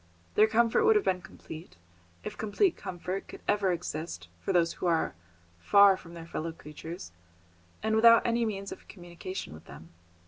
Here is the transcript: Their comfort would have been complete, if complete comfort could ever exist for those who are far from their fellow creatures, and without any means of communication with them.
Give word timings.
Their 0.33 0.47
comfort 0.47 0.83
would 0.83 0.95
have 0.95 1.05
been 1.05 1.21
complete, 1.21 1.77
if 2.23 2.35
complete 2.35 2.75
comfort 2.75 3.27
could 3.27 3.41
ever 3.47 3.71
exist 3.71 4.29
for 4.39 4.51
those 4.51 4.73
who 4.73 4.87
are 4.87 5.13
far 5.59 5.95
from 5.95 6.15
their 6.15 6.25
fellow 6.25 6.53
creatures, 6.53 7.11
and 7.83 7.95
without 7.95 8.25
any 8.25 8.43
means 8.43 8.71
of 8.71 8.87
communication 8.87 9.53
with 9.53 9.65
them. 9.65 9.89